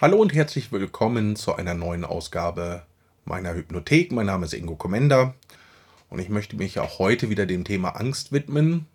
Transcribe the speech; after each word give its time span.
Hallo 0.00 0.16
und 0.16 0.34
herzlich 0.34 0.72
willkommen 0.72 1.36
zu 1.36 1.54
einer 1.54 1.74
neuen 1.74 2.04
Ausgabe 2.04 2.82
meiner 3.24 3.54
Hypnothek. 3.54 4.10
Mein 4.10 4.26
Name 4.26 4.44
ist 4.44 4.52
Ingo 4.52 4.74
Kommender 4.74 5.34
und 6.10 6.18
ich 6.18 6.28
möchte 6.28 6.56
mich 6.56 6.80
auch 6.80 6.98
heute 6.98 7.30
wieder 7.30 7.46
dem 7.46 7.62
Thema 7.62 7.90
Angst 7.90 8.32
widmen. 8.32 8.86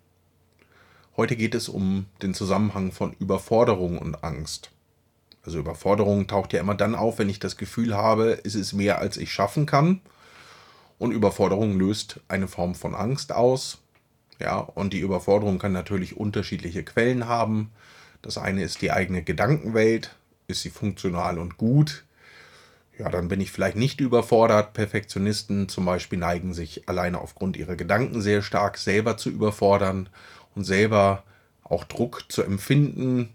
Heute 1.16 1.36
geht 1.36 1.54
es 1.54 1.70
um 1.70 2.04
den 2.20 2.34
Zusammenhang 2.34 2.92
von 2.92 3.14
Überforderung 3.18 3.96
und 3.96 4.22
Angst. 4.22 4.72
Also 5.42 5.58
Überforderung 5.58 6.26
taucht 6.26 6.52
ja 6.52 6.60
immer 6.60 6.74
dann 6.74 6.94
auf, 6.94 7.18
wenn 7.18 7.30
ich 7.30 7.38
das 7.38 7.56
Gefühl 7.56 7.96
habe, 7.96 8.38
es 8.44 8.54
ist 8.54 8.74
mehr 8.74 8.98
als 8.98 9.16
ich 9.16 9.32
schaffen 9.32 9.64
kann. 9.64 10.02
Und 10.98 11.12
Überforderung 11.12 11.78
löst 11.78 12.20
eine 12.28 12.46
Form 12.46 12.74
von 12.74 12.94
Angst 12.94 13.32
aus. 13.32 13.78
Ja, 14.38 14.58
und 14.58 14.92
die 14.92 15.00
Überforderung 15.00 15.58
kann 15.58 15.72
natürlich 15.72 16.18
unterschiedliche 16.18 16.84
Quellen 16.84 17.26
haben. 17.26 17.70
Das 18.20 18.36
eine 18.36 18.62
ist 18.62 18.82
die 18.82 18.92
eigene 18.92 19.22
Gedankenwelt, 19.22 20.14
ist 20.50 20.62
sie 20.62 20.70
funktional 20.70 21.38
und 21.38 21.56
gut? 21.56 22.04
Ja, 22.98 23.08
dann 23.08 23.28
bin 23.28 23.40
ich 23.40 23.50
vielleicht 23.50 23.76
nicht 23.76 24.00
überfordert. 24.00 24.74
Perfektionisten 24.74 25.70
zum 25.70 25.86
Beispiel 25.86 26.18
neigen 26.18 26.52
sich 26.52 26.86
alleine 26.88 27.18
aufgrund 27.18 27.56
ihrer 27.56 27.76
Gedanken 27.76 28.20
sehr 28.20 28.42
stark 28.42 28.76
selber 28.76 29.16
zu 29.16 29.30
überfordern 29.30 30.10
und 30.54 30.64
selber 30.64 31.24
auch 31.64 31.84
Druck 31.84 32.24
zu 32.28 32.42
empfinden. 32.42 33.30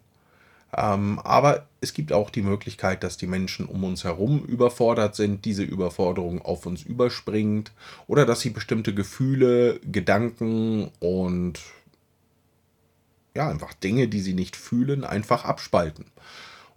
Ähm, 0.78 1.20
aber 1.24 1.68
es 1.82 1.94
gibt 1.94 2.12
auch 2.12 2.30
die 2.30 2.42
Möglichkeit, 2.42 3.04
dass 3.04 3.18
die 3.18 3.28
Menschen 3.28 3.66
um 3.66 3.84
uns 3.84 4.04
herum 4.04 4.44
überfordert 4.44 5.16
sind, 5.16 5.46
diese 5.46 5.64
Überforderung 5.64 6.42
auf 6.42 6.66
uns 6.66 6.84
überspringt 6.84 7.72
oder 8.08 8.26
dass 8.26 8.42
sie 8.42 8.50
bestimmte 8.50 8.94
Gefühle, 8.94 9.80
Gedanken 9.80 10.92
und 11.00 11.60
ja, 13.36 13.50
einfach 13.50 13.74
Dinge, 13.74 14.08
die 14.08 14.22
sie 14.22 14.34
nicht 14.34 14.56
fühlen, 14.56 15.04
einfach 15.04 15.46
abspalten. 15.46 16.06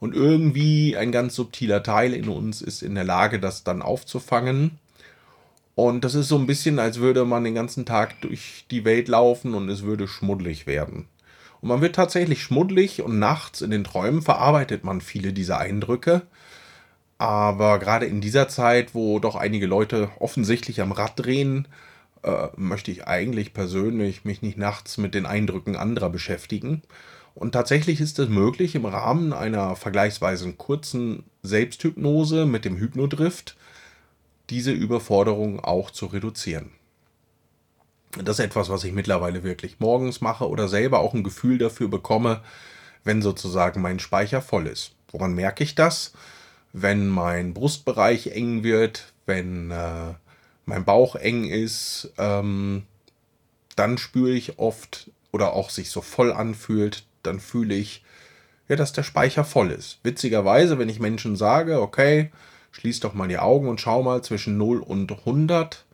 Und 0.00 0.14
irgendwie 0.14 0.96
ein 0.96 1.10
ganz 1.10 1.34
subtiler 1.34 1.82
Teil 1.82 2.14
in 2.14 2.28
uns 2.28 2.62
ist 2.62 2.82
in 2.82 2.94
der 2.94 3.04
Lage, 3.04 3.40
das 3.40 3.64
dann 3.64 3.82
aufzufangen. 3.82 4.78
Und 5.74 6.04
das 6.04 6.14
ist 6.14 6.28
so 6.28 6.36
ein 6.38 6.46
bisschen, 6.46 6.78
als 6.78 6.98
würde 6.98 7.24
man 7.24 7.44
den 7.44 7.54
ganzen 7.54 7.86
Tag 7.86 8.20
durch 8.20 8.64
die 8.70 8.84
Welt 8.84 9.08
laufen 9.08 9.54
und 9.54 9.68
es 9.68 9.82
würde 9.82 10.08
schmuddelig 10.08 10.66
werden. 10.66 11.06
Und 11.60 11.68
man 11.68 11.80
wird 11.80 11.96
tatsächlich 11.96 12.42
schmuddelig 12.42 13.02
und 13.02 13.18
nachts 13.18 13.60
in 13.60 13.70
den 13.70 13.84
Träumen 13.84 14.22
verarbeitet 14.22 14.84
man 14.84 15.00
viele 15.00 15.32
dieser 15.32 15.58
Eindrücke. 15.58 16.22
Aber 17.18 17.80
gerade 17.80 18.06
in 18.06 18.20
dieser 18.20 18.48
Zeit, 18.48 18.94
wo 18.94 19.18
doch 19.18 19.34
einige 19.34 19.66
Leute 19.66 20.10
offensichtlich 20.20 20.80
am 20.80 20.92
Rad 20.92 21.12
drehen, 21.16 21.66
äh, 22.22 22.48
möchte 22.56 22.90
ich 22.90 23.06
eigentlich 23.06 23.54
persönlich 23.54 24.24
mich 24.24 24.42
nicht 24.42 24.56
nachts 24.56 24.98
mit 24.98 25.14
den 25.14 25.26
Eindrücken 25.26 25.76
anderer 25.76 26.10
beschäftigen. 26.10 26.82
Und 27.38 27.52
tatsächlich 27.52 28.00
ist 28.00 28.18
es 28.18 28.28
möglich, 28.28 28.74
im 28.74 28.84
Rahmen 28.84 29.32
einer 29.32 29.76
vergleichsweise 29.76 30.52
kurzen 30.54 31.22
Selbsthypnose 31.44 32.46
mit 32.46 32.64
dem 32.64 32.76
Hypnodrift 32.76 33.56
diese 34.50 34.72
Überforderung 34.72 35.60
auch 35.60 35.92
zu 35.92 36.06
reduzieren. 36.06 36.72
Das 38.24 38.40
ist 38.40 38.44
etwas, 38.44 38.70
was 38.70 38.82
ich 38.82 38.92
mittlerweile 38.92 39.44
wirklich 39.44 39.78
morgens 39.78 40.20
mache 40.20 40.48
oder 40.48 40.66
selber 40.66 40.98
auch 40.98 41.14
ein 41.14 41.22
Gefühl 41.22 41.58
dafür 41.58 41.86
bekomme, 41.86 42.40
wenn 43.04 43.22
sozusagen 43.22 43.80
mein 43.82 44.00
Speicher 44.00 44.42
voll 44.42 44.66
ist. 44.66 44.96
Woran 45.12 45.34
merke 45.34 45.62
ich 45.62 45.76
das? 45.76 46.14
Wenn 46.72 47.06
mein 47.06 47.54
Brustbereich 47.54 48.32
eng 48.32 48.64
wird, 48.64 49.12
wenn 49.26 49.70
äh, 49.70 50.14
mein 50.66 50.84
Bauch 50.84 51.14
eng 51.14 51.44
ist, 51.44 52.12
ähm, 52.18 52.82
dann 53.76 53.96
spüre 53.96 54.32
ich 54.32 54.58
oft 54.58 55.12
oder 55.30 55.52
auch 55.52 55.70
sich 55.70 55.90
so 55.90 56.00
voll 56.00 56.32
anfühlt, 56.32 57.04
dann 57.28 57.40
fühle 57.40 57.74
ich, 57.74 58.02
ja, 58.68 58.76
dass 58.76 58.92
der 58.92 59.02
Speicher 59.02 59.44
voll 59.44 59.70
ist. 59.70 60.00
Witzigerweise, 60.02 60.78
wenn 60.78 60.88
ich 60.88 61.00
Menschen 61.00 61.36
sage, 61.36 61.80
okay, 61.80 62.30
schließ 62.72 63.00
doch 63.00 63.14
mal 63.14 63.28
die 63.28 63.38
Augen 63.38 63.68
und 63.68 63.80
schau 63.80 64.02
mal 64.02 64.22
zwischen 64.22 64.56
0 64.56 64.80
und 64.80 65.10
100, 65.10 65.86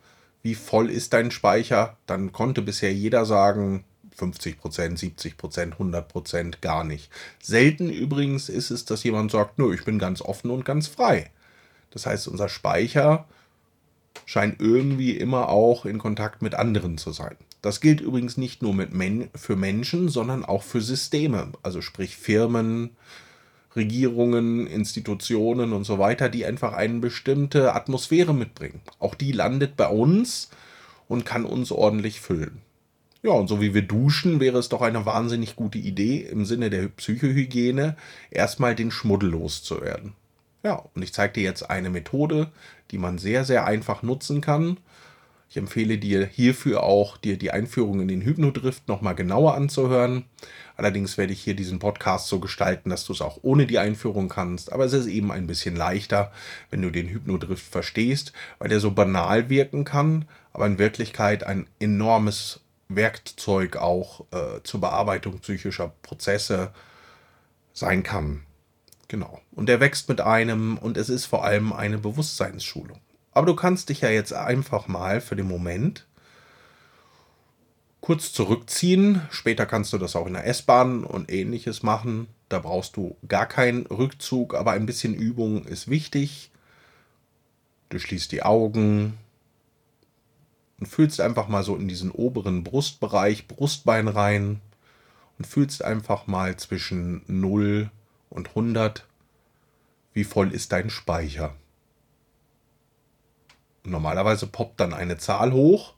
wie 0.43 0.55
voll 0.55 0.89
ist 0.89 1.13
dein 1.13 1.31
Speicher, 1.31 1.97
dann 2.05 2.31
konnte 2.31 2.61
bisher 2.61 2.93
jeder 2.93 3.25
sagen, 3.25 3.85
50%, 4.17 4.57
70%, 4.61 5.77
100% 5.77 6.61
gar 6.61 6.83
nicht. 6.83 7.09
Selten 7.41 7.89
übrigens 7.89 8.49
ist 8.49 8.71
es, 8.71 8.85
dass 8.85 9.03
jemand 9.03 9.31
sagt, 9.31 9.57
nö, 9.57 9.73
ich 9.73 9.83
bin 9.83 9.99
ganz 9.99 10.21
offen 10.21 10.51
und 10.51 10.65
ganz 10.65 10.87
frei. 10.87 11.31
Das 11.91 12.05
heißt, 12.05 12.27
unser 12.27 12.49
Speicher 12.49 13.25
scheint 14.25 14.61
irgendwie 14.61 15.17
immer 15.17 15.49
auch 15.49 15.85
in 15.85 15.97
Kontakt 15.97 16.41
mit 16.41 16.55
anderen 16.55 16.97
zu 16.97 17.11
sein. 17.11 17.35
Das 17.65 17.81
gilt 17.81 17.99
übrigens 17.99 18.37
nicht 18.37 18.61
nur 18.61 18.75
Men 18.75 19.29
für 19.33 19.55
Menschen, 19.55 20.07
sondern 20.07 20.45
auch 20.45 20.61
für 20.61 20.81
Systeme, 20.81 21.51
also 21.63 21.81
sprich 21.81 22.15
Firmen, 22.15 22.91
Regierungen, 23.75 24.67
Institutionen 24.67 25.73
und 25.73 25.83
so 25.83 25.97
weiter, 25.97 26.29
die 26.29 26.45
einfach 26.45 26.73
eine 26.73 26.99
bestimmte 26.99 27.73
Atmosphäre 27.73 28.35
mitbringen. 28.35 28.81
Auch 28.99 29.15
die 29.15 29.31
landet 29.31 29.75
bei 29.77 29.87
uns 29.87 30.51
und 31.07 31.25
kann 31.25 31.43
uns 31.43 31.71
ordentlich 31.71 32.21
füllen. 32.21 32.61
Ja, 33.23 33.31
und 33.31 33.47
so 33.47 33.59
wie 33.59 33.73
wir 33.73 33.81
duschen, 33.81 34.39
wäre 34.39 34.59
es 34.59 34.69
doch 34.69 34.83
eine 34.83 35.07
wahnsinnig 35.07 35.55
gute 35.55 35.79
Idee, 35.79 36.19
im 36.19 36.45
Sinne 36.45 36.69
der 36.69 36.89
Psychohygiene 36.89 37.97
erstmal 38.29 38.75
den 38.75 38.91
Schmuddel 38.91 39.31
loszuwerden. 39.31 40.13
Ja, 40.61 40.83
und 40.93 41.01
ich 41.01 41.13
zeige 41.13 41.33
dir 41.33 41.43
jetzt 41.43 41.67
eine 41.67 41.89
Methode, 41.89 42.51
die 42.91 42.99
man 42.99 43.17
sehr, 43.17 43.43
sehr 43.43 43.65
einfach 43.65 44.03
nutzen 44.03 44.41
kann 44.41 44.77
ich 45.49 45.57
empfehle 45.57 45.97
dir 45.97 46.25
hierfür 46.25 46.83
auch, 46.83 47.17
dir 47.17 47.37
die 47.37 47.51
Einführung 47.51 48.01
in 48.01 48.07
den 48.07 48.21
Hypnodrift 48.21 48.87
nochmal 48.87 49.15
genauer 49.15 49.55
anzuhören. 49.55 50.25
Allerdings 50.75 51.17
werde 51.17 51.33
ich 51.33 51.41
hier 51.41 51.55
diesen 51.55 51.79
Podcast 51.79 52.27
so 52.27 52.39
gestalten, 52.39 52.89
dass 52.89 53.05
du 53.05 53.13
es 53.13 53.21
auch 53.21 53.39
ohne 53.43 53.65
die 53.65 53.79
Einführung 53.79 54.27
kannst. 54.27 54.73
Aber 54.73 54.85
es 54.85 54.93
ist 54.93 55.07
eben 55.07 55.31
ein 55.31 55.47
bisschen 55.47 55.75
leichter, 55.75 56.31
wenn 56.69 56.81
du 56.81 56.89
den 56.89 57.07
Hypnodrift 57.07 57.65
verstehst, 57.65 58.33
weil 58.59 58.69
der 58.69 58.79
so 58.79 58.91
banal 58.91 59.49
wirken 59.49 59.85
kann, 59.85 60.25
aber 60.51 60.65
in 60.65 60.79
Wirklichkeit 60.79 61.45
ein 61.45 61.67
enormes 61.79 62.59
Werkzeug 62.89 63.77
auch 63.77 64.25
äh, 64.31 64.61
zur 64.63 64.81
Bearbeitung 64.81 65.39
psychischer 65.39 65.93
Prozesse 66.01 66.73
sein 67.73 68.03
kann. 68.03 68.43
Genau. 69.07 69.39
Und 69.51 69.67
der 69.67 69.79
wächst 69.79 70.09
mit 70.09 70.21
einem 70.21 70.77
und 70.77 70.97
es 70.97 71.09
ist 71.09 71.25
vor 71.25 71.45
allem 71.45 71.71
eine 71.71 71.97
Bewusstseinsschulung. 71.97 72.99
Aber 73.35 73.45
du 73.45 73.55
kannst 73.55 73.89
dich 73.89 74.01
ja 74.01 74.09
jetzt 74.09 74.33
einfach 74.33 74.87
mal 74.87 75.19
für 75.19 75.35
den 75.35 75.47
Moment 75.47 76.07
kurz 77.99 78.31
zurückziehen. 78.31 79.21
Später 79.29 79.65
kannst 79.65 79.91
du 79.91 79.97
das 79.97 80.15
auch 80.15 80.25
in 80.25 80.33
der 80.33 80.47
S-Bahn 80.47 81.03
und 81.03 81.29
ähnliches 81.29 81.83
machen. 81.83 82.27
Da 82.47 82.59
brauchst 82.59 82.95
du 82.95 83.17
gar 83.27 83.45
keinen 83.45 83.87
Rückzug, 83.87 84.55
aber 84.55 84.71
ein 84.71 84.85
bisschen 84.85 85.13
Übung 85.13 85.65
ist 85.65 85.89
wichtig. 85.89 86.49
Du 87.89 87.99
schließt 87.99 88.31
die 88.31 88.43
Augen 88.43 89.17
und 90.79 90.85
fühlst 90.85 91.19
einfach 91.19 91.49
mal 91.49 91.63
so 91.63 91.75
in 91.75 91.89
diesen 91.89 92.11
oberen 92.11 92.63
Brustbereich, 92.63 93.49
Brustbein 93.49 94.07
rein 94.07 94.61
und 95.37 95.45
fühlst 95.45 95.83
einfach 95.83 96.25
mal 96.27 96.55
zwischen 96.55 97.23
0 97.27 97.91
und 98.29 98.49
100, 98.49 99.05
wie 100.13 100.23
voll 100.23 100.53
ist 100.53 100.71
dein 100.71 100.89
Speicher. 100.89 101.53
Normalerweise 103.85 104.47
poppt 104.47 104.79
dann 104.79 104.93
eine 104.93 105.17
Zahl 105.17 105.51
hoch 105.51 105.93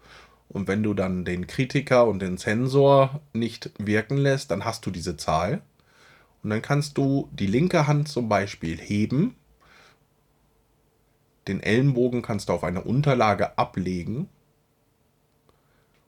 und 0.50 0.68
wenn 0.68 0.84
du 0.84 0.94
dann 0.94 1.26
den 1.26 1.48
Kritiker 1.48 2.08
und 2.08 2.20
den 2.20 2.38
Sensor 2.38 3.22
nicht 3.34 3.72
wirken 3.78 4.18
lässt, 4.18 4.52
dann 4.52 4.66
hast 4.66 4.86
du 4.86 4.92
diese 4.92 5.18
Zahl. 5.18 5.62
Und 6.44 6.52
dann 6.52 6.62
kannst 6.62 6.98
du 6.98 7.30
die 7.32 7.48
linke 7.48 7.88
Hand 7.88 8.08
zum 8.08 8.30
Beispiel 8.30 8.78
heben. 8.78 9.36
Den 11.48 11.62
Ellenbogen 11.62 12.22
kannst 12.22 12.50
du 12.50 12.54
auf 12.54 12.64
eine 12.64 12.84
Unterlage 12.84 13.58
ablegen. 13.58 14.30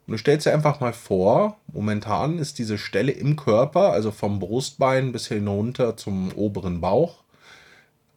Und 0.08 0.14
du 0.14 0.18
stellst 0.18 0.48
dir 0.48 0.54
einfach 0.54 0.80
mal 0.80 0.94
vor, 0.94 1.58
momentan 1.72 2.40
ist 2.40 2.58
diese 2.58 2.78
Stelle 2.78 3.12
im 3.12 3.36
Körper, 3.36 3.92
also 3.92 4.12
vom 4.12 4.40
Brustbein 4.40 5.12
bis 5.12 5.28
hinunter 5.28 5.98
zum 5.98 6.32
oberen 6.32 6.82
Bauch, 6.82 7.24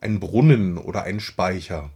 ein 0.01 0.21
Brunnen 0.21 0.79
oder 0.79 1.03
ein 1.03 1.21
Speicher. 1.21 1.91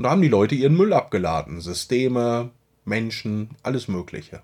Und 0.00 0.04
da 0.04 0.12
haben 0.12 0.22
die 0.22 0.28
Leute 0.28 0.54
ihren 0.54 0.78
Müll 0.78 0.94
abgeladen. 0.94 1.60
Systeme, 1.60 2.52
Menschen, 2.86 3.50
alles 3.62 3.86
Mögliche. 3.86 4.42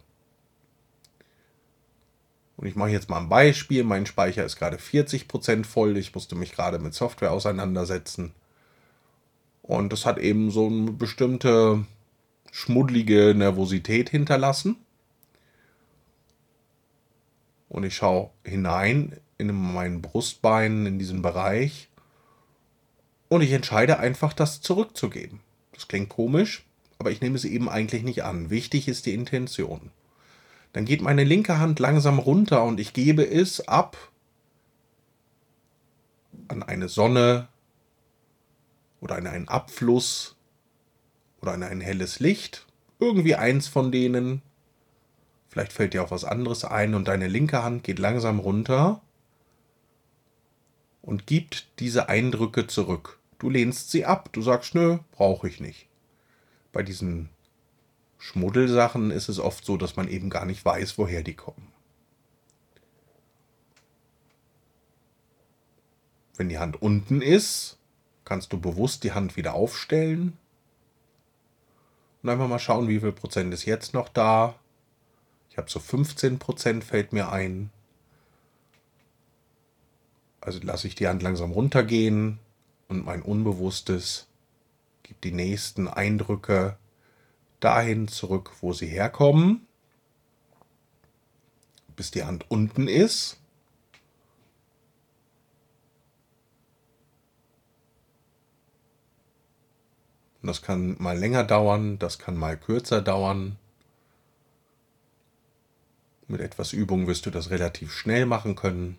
Und 2.58 2.66
ich 2.66 2.76
mache 2.76 2.90
jetzt 2.90 3.08
mal 3.08 3.22
ein 3.22 3.30
Beispiel. 3.30 3.82
Mein 3.82 4.04
Speicher 4.04 4.44
ist 4.44 4.56
gerade 4.56 4.76
40% 4.76 5.64
voll. 5.64 5.96
Ich 5.96 6.14
musste 6.14 6.34
mich 6.34 6.52
gerade 6.52 6.78
mit 6.78 6.92
Software 6.92 7.32
auseinandersetzen. 7.32 8.34
Und 9.62 9.94
das 9.94 10.04
hat 10.04 10.18
eben 10.18 10.50
so 10.50 10.66
eine 10.66 10.92
bestimmte 10.92 11.86
schmuddlige 12.52 13.34
Nervosität 13.34 14.10
hinterlassen. 14.10 14.76
Und 17.70 17.84
ich 17.84 17.96
schaue 17.96 18.28
hinein 18.44 19.18
in 19.38 19.54
mein 19.54 20.02
Brustbein, 20.02 20.84
in 20.84 20.98
diesen 20.98 21.22
Bereich. 21.22 21.88
Und 23.30 23.40
ich 23.40 23.52
entscheide 23.52 23.98
einfach, 23.98 24.34
das 24.34 24.60
zurückzugeben. 24.60 25.45
Das 25.76 25.86
klingt 25.88 26.08
komisch, 26.08 26.64
aber 26.98 27.10
ich 27.10 27.20
nehme 27.20 27.38
sie 27.38 27.52
eben 27.52 27.68
eigentlich 27.68 28.02
nicht 28.02 28.24
an. 28.24 28.50
Wichtig 28.50 28.88
ist 28.88 29.06
die 29.06 29.14
Intention. 29.14 29.92
Dann 30.72 30.84
geht 30.84 31.02
meine 31.02 31.24
linke 31.24 31.58
Hand 31.58 31.78
langsam 31.78 32.18
runter 32.18 32.64
und 32.64 32.80
ich 32.80 32.92
gebe 32.92 33.26
es 33.26 33.66
ab 33.68 33.96
an 36.48 36.62
eine 36.62 36.88
Sonne 36.88 37.48
oder 39.00 39.16
an 39.16 39.26
einen 39.26 39.48
Abfluss 39.48 40.36
oder 41.40 41.52
an 41.52 41.62
ein 41.62 41.80
helles 41.80 42.20
Licht. 42.20 42.66
Irgendwie 42.98 43.36
eins 43.36 43.68
von 43.68 43.92
denen. 43.92 44.42
Vielleicht 45.48 45.72
fällt 45.72 45.94
dir 45.94 46.02
auch 46.02 46.10
was 46.10 46.24
anderes 46.24 46.64
ein 46.64 46.94
und 46.94 47.08
deine 47.08 47.28
linke 47.28 47.62
Hand 47.62 47.84
geht 47.84 47.98
langsam 47.98 48.38
runter 48.38 49.00
und 51.02 51.26
gibt 51.26 51.68
diese 51.78 52.08
Eindrücke 52.08 52.66
zurück. 52.66 53.18
Du 53.38 53.50
lehnst 53.50 53.90
sie 53.90 54.04
ab, 54.04 54.32
du 54.32 54.40
sagst, 54.40 54.74
nö, 54.74 54.98
brauche 55.12 55.48
ich 55.48 55.60
nicht. 55.60 55.88
Bei 56.72 56.82
diesen 56.82 57.28
Schmuddelsachen 58.18 59.10
ist 59.10 59.28
es 59.28 59.38
oft 59.38 59.64
so, 59.64 59.76
dass 59.76 59.96
man 59.96 60.08
eben 60.08 60.30
gar 60.30 60.46
nicht 60.46 60.64
weiß, 60.64 60.96
woher 60.96 61.22
die 61.22 61.34
kommen. 61.34 61.72
Wenn 66.36 66.48
die 66.48 66.58
Hand 66.58 66.80
unten 66.80 67.22
ist, 67.22 67.78
kannst 68.24 68.52
du 68.52 68.60
bewusst 68.60 69.04
die 69.04 69.12
Hand 69.12 69.36
wieder 69.36 69.54
aufstellen 69.54 70.36
und 72.22 72.30
einfach 72.30 72.48
mal 72.48 72.58
schauen, 72.58 72.88
wie 72.88 73.00
viel 73.00 73.12
Prozent 73.12 73.54
ist 73.54 73.64
jetzt 73.64 73.94
noch 73.94 74.08
da. 74.08 74.58
Ich 75.50 75.58
habe 75.58 75.70
so 75.70 75.78
15 75.78 76.38
Prozent 76.38 76.84
fällt 76.84 77.12
mir 77.12 77.30
ein. 77.30 77.70
Also 80.40 80.58
lasse 80.62 80.88
ich 80.88 80.94
die 80.94 81.08
Hand 81.08 81.22
langsam 81.22 81.52
runtergehen 81.52 82.38
und 82.88 83.04
mein 83.04 83.22
Unbewusstes 83.22 84.26
gibt 85.02 85.24
die 85.24 85.32
nächsten 85.32 85.88
Eindrücke 85.88 86.76
dahin 87.60 88.08
zurück, 88.08 88.52
wo 88.60 88.72
sie 88.72 88.86
herkommen, 88.86 89.66
bis 91.94 92.10
die 92.10 92.24
Hand 92.24 92.50
unten 92.50 92.88
ist. 92.88 93.38
Das 100.42 100.62
kann 100.62 100.96
mal 101.00 101.18
länger 101.18 101.42
dauern, 101.42 101.98
das 101.98 102.20
kann 102.20 102.36
mal 102.36 102.56
kürzer 102.56 103.02
dauern. 103.02 103.58
Mit 106.28 106.40
etwas 106.40 106.72
Übung 106.72 107.08
wirst 107.08 107.26
du 107.26 107.30
das 107.30 107.50
relativ 107.50 107.92
schnell 107.92 108.26
machen 108.26 108.54
können. 108.54 108.98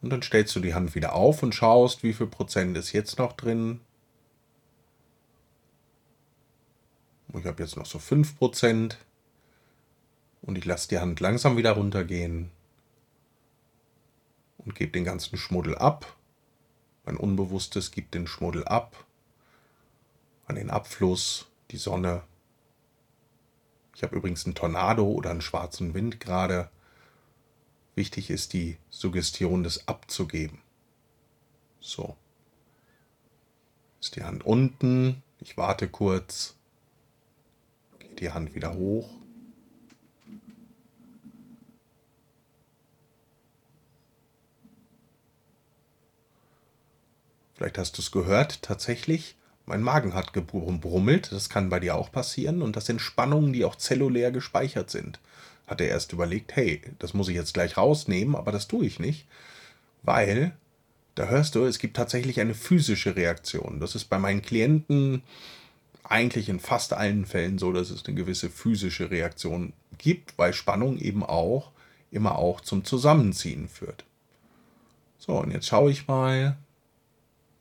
Und 0.00 0.10
dann 0.10 0.22
stellst 0.22 0.54
du 0.54 0.60
die 0.60 0.74
Hand 0.74 0.94
wieder 0.94 1.14
auf 1.14 1.42
und 1.42 1.54
schaust, 1.54 2.02
wie 2.02 2.12
viel 2.12 2.28
Prozent 2.28 2.76
ist 2.76 2.92
jetzt 2.92 3.18
noch 3.18 3.32
drin. 3.32 3.80
Ich 7.34 7.44
habe 7.44 7.62
jetzt 7.62 7.76
noch 7.76 7.86
so 7.86 7.98
5%. 7.98 8.96
Und 10.42 10.56
ich 10.56 10.64
lasse 10.64 10.88
die 10.88 10.98
Hand 10.98 11.20
langsam 11.20 11.56
wieder 11.56 11.72
runtergehen. 11.72 12.50
Und 14.58 14.74
gebe 14.74 14.92
den 14.92 15.04
ganzen 15.04 15.36
Schmuddel 15.36 15.76
ab. 15.76 16.16
Mein 17.04 17.16
Unbewusstes 17.16 17.90
gibt 17.90 18.14
den 18.14 18.26
Schmuddel 18.26 18.64
ab. 18.64 19.04
An 20.46 20.56
den 20.56 20.70
Abfluss, 20.70 21.46
die 21.70 21.76
Sonne. 21.76 22.22
Ich 23.94 24.02
habe 24.02 24.16
übrigens 24.16 24.46
einen 24.46 24.54
Tornado 24.54 25.06
oder 25.06 25.30
einen 25.30 25.40
schwarzen 25.40 25.92
Wind 25.92 26.20
gerade. 26.20 26.70
Wichtig 27.98 28.30
ist 28.30 28.52
die 28.52 28.78
Suggestion 28.90 29.64
des 29.64 29.88
Abzugeben. 29.88 30.60
So. 31.80 32.16
Ist 34.00 34.14
die 34.14 34.22
Hand 34.22 34.46
unten. 34.46 35.20
Ich 35.40 35.56
warte 35.56 35.88
kurz. 35.88 36.54
Geht 37.98 38.20
die 38.20 38.30
Hand 38.30 38.54
wieder 38.54 38.74
hoch. 38.74 39.10
Vielleicht 47.54 47.78
hast 47.78 47.98
du 47.98 48.02
es 48.02 48.12
gehört, 48.12 48.62
tatsächlich. 48.62 49.34
Mein 49.68 49.82
Magen 49.82 50.14
hat 50.14 50.32
gebrummelt. 50.32 51.30
Das 51.30 51.48
kann 51.48 51.68
bei 51.68 51.78
dir 51.78 51.94
auch 51.94 52.10
passieren. 52.10 52.62
Und 52.62 52.76
das 52.76 52.86
sind 52.86 53.00
Spannungen, 53.00 53.52
die 53.52 53.64
auch 53.64 53.76
zellulär 53.76 54.32
gespeichert 54.32 54.90
sind 54.90 55.20
hat 55.68 55.80
er 55.80 55.88
erst 55.88 56.12
überlegt, 56.12 56.56
hey, 56.56 56.80
das 56.98 57.14
muss 57.14 57.28
ich 57.28 57.34
jetzt 57.34 57.54
gleich 57.54 57.76
rausnehmen, 57.76 58.34
aber 58.34 58.50
das 58.50 58.66
tue 58.68 58.86
ich 58.86 58.98
nicht, 58.98 59.26
weil 60.02 60.52
da 61.14 61.26
hörst 61.26 61.54
du, 61.54 61.64
es 61.64 61.78
gibt 61.78 61.96
tatsächlich 61.96 62.40
eine 62.40 62.54
physische 62.54 63.16
Reaktion. 63.16 63.80
Das 63.80 63.94
ist 63.94 64.06
bei 64.06 64.18
meinen 64.18 64.42
Klienten 64.42 65.22
eigentlich 66.04 66.48
in 66.48 66.60
fast 66.60 66.92
allen 66.94 67.26
Fällen 67.26 67.58
so, 67.58 67.72
dass 67.72 67.90
es 67.90 68.06
eine 68.06 68.14
gewisse 68.14 68.48
physische 68.48 69.10
Reaktion 69.10 69.74
gibt, 69.98 70.38
weil 70.38 70.54
Spannung 70.54 70.96
eben 70.96 71.22
auch 71.22 71.72
immer 72.10 72.38
auch 72.38 72.62
zum 72.62 72.84
Zusammenziehen 72.84 73.68
führt. 73.68 74.04
So, 75.18 75.38
und 75.38 75.50
jetzt 75.50 75.66
schaue 75.66 75.90
ich 75.90 76.06
mal. 76.06 76.56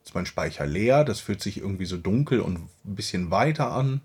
Ist 0.07 0.15
mein 0.15 0.25
Speicher 0.25 0.65
leer, 0.65 1.03
das 1.03 1.19
fühlt 1.19 1.41
sich 1.41 1.57
irgendwie 1.57 1.85
so 1.85 1.97
dunkel 1.97 2.39
und 2.39 2.59
ein 2.85 2.95
bisschen 2.95 3.29
weiter 3.29 3.73
an. 3.73 3.99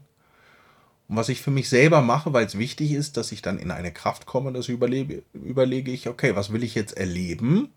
Und 1.06 1.14
was 1.14 1.28
ich 1.28 1.40
für 1.40 1.52
mich 1.52 1.68
selber 1.68 2.02
mache, 2.02 2.32
weil 2.32 2.44
es 2.44 2.58
wichtig 2.58 2.90
ist, 2.90 3.16
dass 3.16 3.30
ich 3.30 3.40
dann 3.40 3.56
in 3.56 3.70
eine 3.70 3.92
Kraft 3.92 4.26
komme, 4.26 4.52
das 4.52 4.66
überlege, 4.66 5.22
überlege 5.32 5.92
ich, 5.92 6.08
okay, 6.08 6.34
was 6.34 6.52
will 6.52 6.64
ich 6.64 6.74
jetzt 6.74 6.96
erleben? 6.96 7.68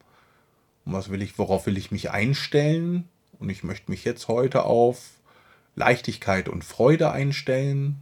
Und 0.86 0.94
was 0.94 1.12
will 1.12 1.22
ich, 1.22 1.38
worauf 1.38 1.68
will 1.68 1.78
ich 1.78 1.92
mich 1.92 2.10
einstellen? 2.10 3.08
Und 3.38 3.50
ich 3.50 3.64
möchte 3.64 3.92
mich 3.92 4.04
jetzt 4.06 4.28
heute 4.28 4.64
auf 4.64 5.12
Leichtigkeit 5.76 6.50
und 6.50 6.64
Freude 6.64 7.12
einstellen. 7.12 8.02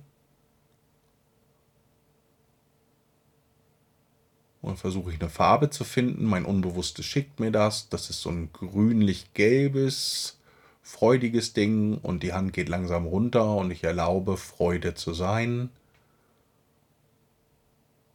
Und 4.73 4.77
versuche 4.77 5.11
ich 5.11 5.21
eine 5.21 5.29
Farbe 5.29 5.69
zu 5.69 5.83
finden. 5.83 6.25
Mein 6.25 6.45
Unbewusstes 6.45 7.05
schickt 7.05 7.39
mir 7.39 7.51
das. 7.51 7.89
Das 7.89 8.09
ist 8.09 8.21
so 8.21 8.31
ein 8.31 8.51
grünlich-gelbes 8.53 10.39
freudiges 10.81 11.53
Ding 11.53 11.99
und 11.99 12.23
die 12.23 12.33
Hand 12.33 12.53
geht 12.53 12.69
langsam 12.69 13.05
runter 13.05 13.55
und 13.55 13.69
ich 13.69 13.83
erlaube 13.83 14.35
Freude 14.35 14.95
zu 14.95 15.13
sein 15.13 15.69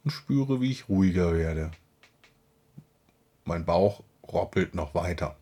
und 0.03 0.11
spüre, 0.11 0.59
wie 0.59 0.71
ich 0.71 0.89
ruhiger 0.89 1.33
werde. 1.33 1.71
Mein 3.45 3.63
Bauch 3.63 4.03
roppelt 4.27 4.75
noch 4.75 4.93
weiter. 4.93 5.37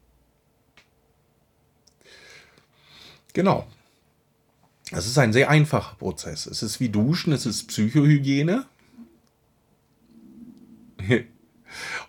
Genau. 3.34 3.66
Es 4.92 5.08
ist 5.08 5.18
ein 5.18 5.34
sehr 5.34 5.50
einfacher 5.50 5.96
Prozess. 5.96 6.46
Es 6.46 6.62
ist 6.62 6.80
wie 6.80 6.90
Duschen, 6.90 7.34
es 7.34 7.48
ist 7.48 7.70
Psychohygiene. 7.70 8.68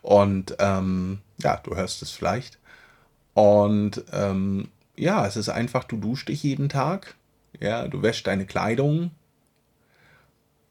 Und 0.03 0.57
ähm, 0.59 1.21
ja, 1.39 1.57
du 1.57 1.75
hörst 1.75 2.03
es 2.03 2.11
vielleicht. 2.11 2.59
Und 3.35 4.05
ähm, 4.13 4.69
ja, 4.97 5.27
es 5.27 5.37
ist 5.37 5.49
einfach, 5.49 5.85
du 5.85 5.97
duschst 5.97 6.29
dich 6.29 6.43
jeden 6.43 6.69
Tag, 6.69 7.15
ja, 7.61 7.87
du 7.87 8.03
wäschst 8.03 8.27
deine 8.27 8.47
Kleidung. 8.47 9.13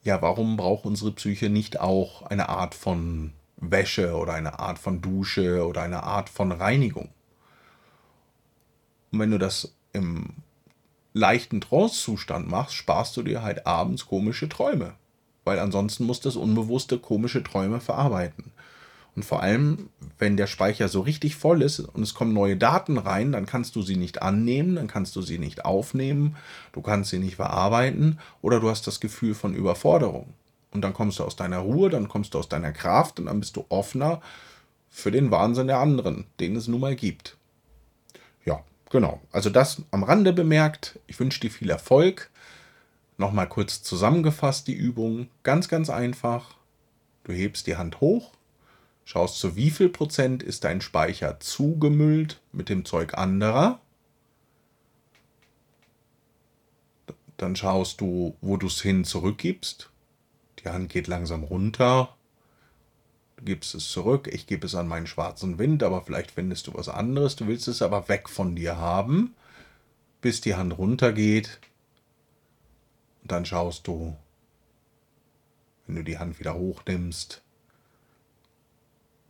Ja, 0.04 0.22
warum 0.22 0.58
braucht 0.58 0.86
unsere 0.86 1.12
Psyche 1.12 1.50
nicht 1.50 1.80
auch 1.80 2.24
eine 2.24 2.50
Art 2.50 2.76
von 2.76 3.34
Wäsche 3.58 4.16
oder 4.16 4.34
eine 4.34 4.60
Art 4.60 4.80
von 4.80 5.02
Dusche 5.02 5.66
oder 5.66 5.82
eine 5.82 6.04
Art 6.04 6.30
von 6.30 6.52
Reinigung? 6.52 7.10
Und 9.12 9.20
wenn 9.20 9.32
du 9.32 9.38
das 9.38 9.74
im 9.94 10.36
leichten 11.14 11.62
Trance-Zustand 11.62 12.50
machst, 12.50 12.76
sparst 12.76 13.18
du 13.18 13.24
dir 13.24 13.42
halt 13.42 13.66
abends 13.66 14.06
komische 14.06 14.48
Träume. 14.48 14.94
Weil 15.44 15.60
ansonsten 15.60 16.06
muss 16.06 16.20
das 16.20 16.36
Unbewusste 16.36 17.00
komische 17.00 17.44
Träume 17.44 17.80
verarbeiten. 17.80 18.52
Und 19.18 19.24
vor 19.24 19.42
allem, 19.42 19.90
wenn 20.20 20.38
der 20.38 20.46
Speicher 20.46 20.90
so 20.90 21.02
richtig 21.02 21.38
voll 21.38 21.64
ist 21.64 21.80
und 21.80 22.04
es 22.04 22.14
kommen 22.14 22.34
neue 22.34 22.56
Daten 22.56 23.00
rein, 23.00 23.32
dann 23.32 23.48
kannst 23.48 23.76
du 23.76 23.82
sie 23.82 23.96
nicht 23.96 24.22
annehmen, 24.22 24.76
dann 24.76 24.86
kannst 24.86 25.16
du 25.16 25.24
sie 25.24 25.40
nicht 25.40 25.66
aufnehmen, 25.66 26.36
du 26.72 26.84
kannst 26.84 27.10
sie 27.10 27.18
nicht 27.18 27.38
verarbeiten 27.38 28.20
oder 28.44 28.60
du 28.60 28.70
hast 28.70 28.86
das 28.86 29.00
Gefühl 29.00 29.34
von 29.34 29.56
Überforderung. 29.56 30.36
Und 30.70 30.82
dann 30.82 30.94
kommst 30.94 31.18
du 31.18 31.24
aus 31.24 31.36
deiner 31.36 31.58
Ruhe, 31.58 31.90
dann 31.90 32.10
kommst 32.10 32.36
du 32.36 32.38
aus 32.38 32.48
deiner 32.48 32.72
Kraft 32.72 33.20
und 33.20 33.26
dann 33.26 33.40
bist 33.40 33.56
du 33.56 33.66
offener 33.70 34.22
für 34.88 35.10
den 35.10 35.32
Wahnsinn 35.32 35.66
der 35.66 35.80
anderen, 35.80 36.26
den 36.40 36.56
es 36.56 36.68
nun 36.68 36.82
mal 36.82 36.96
gibt. 36.96 37.38
Ja, 38.46 38.64
genau. 38.92 39.20
Also 39.32 39.50
das 39.50 39.82
am 39.90 40.04
Rande 40.04 40.32
bemerkt. 40.32 41.00
Ich 41.08 41.20
wünsche 41.20 41.40
dir 41.40 41.50
viel 41.50 41.72
Erfolg. 41.72 42.30
Nochmal 43.18 43.50
kurz 43.50 43.82
zusammengefasst 43.82 44.68
die 44.68 44.76
Übung. 44.76 45.28
Ganz, 45.42 45.70
ganz 45.70 45.90
einfach. 45.90 46.54
Du 47.24 47.34
hebst 47.34 47.66
die 47.66 47.78
Hand 47.78 48.00
hoch, 48.00 48.37
schaust 49.08 49.40
zu 49.40 49.56
wie 49.56 49.72
viel 49.72 49.88
Prozent 49.88 50.44
ist 50.44 50.66
dein 50.66 50.82
Speicher 50.82 51.40
zugemüllt 51.40 52.42
mit 52.52 52.68
dem 52.68 52.84
Zeug 52.84 53.14
anderer. 53.14 53.80
Dann 57.38 57.56
schaust 57.56 58.02
du, 58.02 58.36
wo 58.42 58.58
du 58.58 58.68
es 58.68 58.82
hin 58.82 59.06
zurückgibst. 59.06 59.90
Die 60.60 60.68
Hand 60.68 60.90
geht 60.90 61.08
langsam 61.08 61.46
runter. 61.46 62.18
Du 63.38 63.46
gibst 63.46 63.76
es 63.76 63.90
zurück. 63.90 64.28
Ich 64.30 64.46
gebe 64.46 64.66
es 64.66 64.76
an 64.76 64.90
meinen 64.90 65.08
schwarzen 65.08 65.58
Wind, 65.58 65.84
aber 65.84 66.02
vielleicht 66.02 66.32
findest 66.32 66.68
du 66.68 66.74
was 66.74 66.90
anderes. 66.90 67.38
Du 67.38 67.48
willst 67.48 67.70
es 67.70 67.82
aber 67.82 68.10
weg 68.10 68.28
von 68.28 68.58
dir 68.58 68.76
haben, 68.76 69.36
bis 70.20 70.42
die 70.42 70.56
Hand 70.56 70.78
runtergeht. 70.78 71.62
Und 73.22 73.32
dann 73.32 73.46
schaust 73.46 73.88
du, 73.88 74.18
wenn 75.86 75.96
du 75.96 76.04
die 76.04 76.18
Hand 76.18 76.42
wieder 76.42 76.56
hochnimmst, 76.56 77.42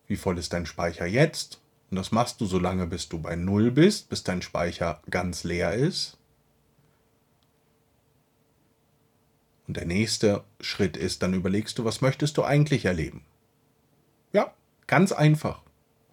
wie 0.08 0.16
voll 0.16 0.38
ist 0.38 0.54
dein 0.54 0.66
Speicher 0.66 1.06
jetzt? 1.06 1.60
Und 1.90 1.98
das 1.98 2.12
machst 2.12 2.42
du 2.42 2.46
so 2.46 2.60
lange, 2.60 2.88
bis 2.88 3.08
du 3.08 3.20
bei 3.20 3.36
Null 3.36 3.72
bist, 3.72 4.10
bis 4.10 4.24
dein 4.24 4.42
Speicher 4.42 5.02
ganz 5.10 5.44
leer 5.44 5.74
ist. 5.74 6.18
Und 9.68 9.78
der 9.78 9.86
nächste 9.86 10.44
Schritt 10.62 10.96
ist, 10.96 11.24
dann 11.24 11.34
überlegst 11.34 11.78
du, 11.78 11.86
was 11.86 12.02
möchtest 12.02 12.38
du 12.38 12.44
eigentlich 12.44 12.86
erleben? 12.86 13.26
Ja, 14.32 14.54
ganz 14.88 15.12
einfach. 15.12 15.62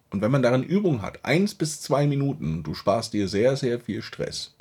Und 0.09 0.21
wenn 0.21 0.31
man 0.31 0.43
darin 0.43 0.63
Übung 0.63 1.01
hat, 1.01 1.23
eins 1.25 1.55
bis 1.55 1.81
zwei 1.81 2.05
Minuten, 2.05 2.63
du 2.63 2.73
sparst 2.73 3.13
dir 3.13 3.27
sehr, 3.27 3.55
sehr 3.57 3.79
viel 3.79 4.01
Stress. 4.01 4.53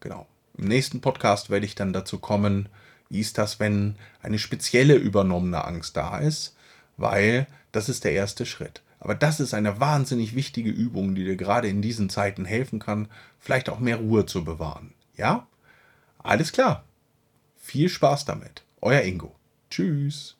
Genau. 0.00 0.26
Im 0.56 0.66
nächsten 0.66 1.00
Podcast 1.00 1.50
werde 1.50 1.66
ich 1.66 1.74
dann 1.74 1.92
dazu 1.92 2.18
kommen, 2.18 2.68
wie 3.08 3.20
ist 3.20 3.38
das, 3.38 3.60
wenn 3.60 3.96
eine 4.22 4.38
spezielle 4.38 4.96
übernommene 4.96 5.64
Angst 5.64 5.96
da 5.96 6.18
ist, 6.18 6.56
weil 6.98 7.46
das 7.72 7.88
ist 7.88 8.04
der 8.04 8.12
erste 8.12 8.44
Schritt. 8.44 8.82
Aber 9.00 9.14
das 9.14 9.40
ist 9.40 9.54
eine 9.54 9.80
wahnsinnig 9.80 10.34
wichtige 10.34 10.70
Übung, 10.70 11.14
die 11.14 11.24
dir 11.24 11.36
gerade 11.36 11.68
in 11.68 11.80
diesen 11.80 12.10
Zeiten 12.10 12.44
helfen 12.44 12.78
kann, 12.78 13.08
vielleicht 13.38 13.70
auch 13.70 13.78
mehr 13.78 13.96
Ruhe 13.96 14.26
zu 14.26 14.44
bewahren. 14.44 14.92
Ja? 15.16 15.46
Alles 16.18 16.52
klar. 16.52 16.84
Viel 17.56 17.88
Spaß 17.88 18.24
damit. 18.24 18.64
Euer 18.80 19.02
Ingo. 19.02 19.34
Tschüss. 19.70 20.37